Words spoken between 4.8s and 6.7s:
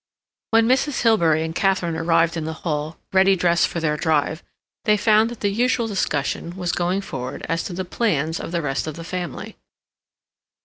they found that the usual discussion